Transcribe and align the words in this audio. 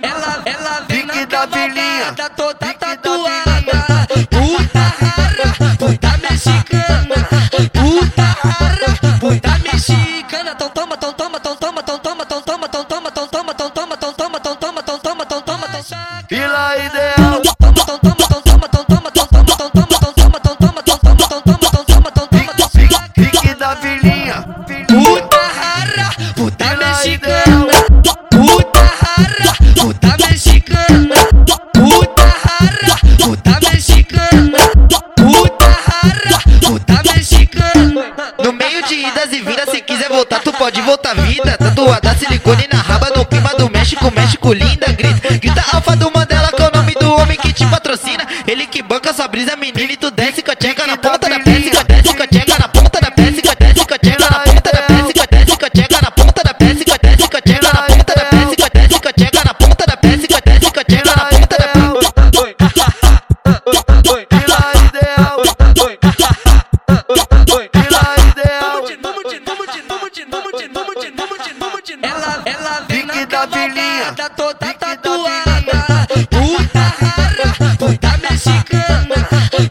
Ela, 0.00 0.42
ela 0.44 0.80
vem 0.88 1.04
na 1.04 1.26
cavalgada 1.26 2.30
toda 2.30 2.54
Pique 2.54 2.78
da 2.78 2.96
tatuada. 2.96 4.06
Puta 4.30 4.78
rara, 4.78 5.76
puta 5.78 6.18
mexicana. 6.18 7.28
Puta 7.72 8.22
rara, 8.22 9.18
puta 9.18 9.58
mexicana. 9.58 10.54
Tão 10.54 10.70
toma, 10.70 10.96
tão 10.96 11.12
toma, 11.12 11.37
No 38.48 38.54
meio 38.54 38.82
de 38.82 38.94
idas 38.94 39.30
e 39.30 39.42
vindas, 39.42 39.68
se 39.68 39.82
quiser 39.82 40.08
voltar, 40.08 40.40
tu 40.40 40.50
pode 40.54 40.80
voltar 40.80 41.14
vida. 41.16 41.58
Tatuada 41.58 42.14
silicone 42.14 42.66
na 42.72 42.80
raba, 42.80 43.10
no 43.14 43.22
clima 43.26 43.50
do 43.50 43.68
México, 43.68 44.10
México 44.10 44.54
linda. 44.54 44.86
Grita, 44.90 45.36
grita 45.36 45.62
alfa 45.70 45.94
do 45.94 46.10
Mandela, 46.10 46.50
que 46.50 46.62
é 46.62 46.66
o 46.66 46.70
nome 46.74 46.94
do 46.94 47.12
homem 47.12 47.36
que 47.36 47.52
te 47.52 47.66
patrocina. 47.66 48.26
Ele 48.46 48.66
que 48.66 48.80
banca 48.80 49.12
sua 49.12 49.28
brisa, 49.28 49.54
menina, 49.54 49.92
e 49.92 49.98
tu 49.98 50.10
desce 50.10 50.42
com 50.42 50.50
a 50.50 50.86
na 50.86 50.96
ponta 50.96 51.28
da 51.28 51.36
se 51.36 51.84
desce 51.84 52.16
com 52.16 52.22
a 52.22 52.58
na 52.58 52.67
vilinha. 73.98 74.14
cavalgada 74.14 74.30
toda 74.30 74.74
tatuada. 74.74 76.06
Puta 76.30 76.94
rara, 77.00 77.76
puta 77.78 78.18
mexicana. 78.18 79.16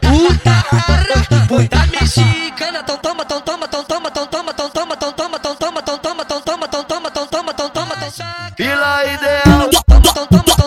Puta 0.00 0.50
rara, 0.50 1.46
puta 1.48 1.86
mexicana. 1.86 2.82
Tão 2.82 2.98
toma, 2.98 3.24
tão 3.24 3.40
toma, 3.40 3.68
tão 3.68 3.84
toma, 3.84 4.10
tão 4.10 4.26
toma, 4.26 4.52
tão 4.52 4.70
toma, 4.70 4.96
tão 4.96 5.12
toma, 5.12 5.38
tão 5.38 5.56
toma, 5.56 5.82
tão 5.82 5.96
toma, 5.96 6.24
tão 6.24 6.40
toma, 6.40 6.66
tão 6.66 6.66
toma, 6.66 6.68
tão 6.68 6.84
toma, 6.84 7.10
tão 7.10 7.26
toma, 7.26 7.54
tão 7.54 7.70
toma. 7.70 7.94
Vila 8.56 9.04
Ideal. 9.04 9.70
Toma, 9.86 10.12
tão 10.12 10.26
toma, 10.26 10.56
tão 10.56 10.66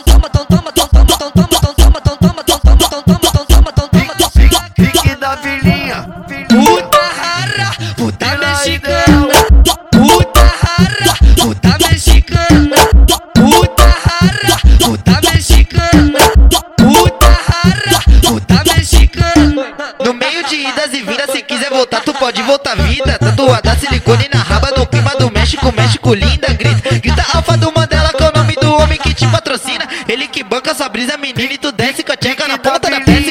No 20.04 20.14
meio 20.14 20.44
de 20.44 20.56
idas 20.56 20.94
e 20.94 21.02
vindas, 21.02 21.32
se 21.32 21.42
quiser 21.42 21.70
voltar, 21.70 22.02
tu 22.02 22.14
pode 22.14 22.42
voltar 22.44 22.76
vida. 22.76 23.18
Tatuada 23.18 23.76
silicone 23.78 24.28
na 24.34 24.42
raba, 24.42 24.72
no 24.78 24.86
clima 24.86 25.12
do 25.16 25.32
México, 25.32 25.72
México 25.72 26.14
linda. 26.14 26.48
Grita, 26.54 27.00
grita 27.00 27.26
alfa 27.34 27.56
do 27.56 27.72
Mandela, 27.72 28.12
que 28.12 28.24
é 28.24 28.28
o 28.28 28.32
nome 28.34 28.56
do 28.56 28.74
homem 28.76 29.00
que 29.00 29.14
te 29.14 29.26
patrocina. 29.28 29.88
Ele 30.08 30.28
que 30.28 30.44
banca 30.44 30.74
sua 30.74 30.90
brisa, 30.90 31.18
menina, 31.18 31.54
e 31.54 31.58
tu 31.58 31.72
desce 31.72 32.04
com 32.04 32.12
a 32.12 32.18
tcheca 32.18 32.48
na 32.48 32.58
ponta 32.58 32.90
da 32.90 33.00
pé, 33.00 33.29